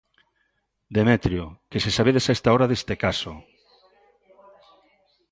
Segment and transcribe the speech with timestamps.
[0.97, 3.33] Demetrio, que se sabedes a esta hora deste caso?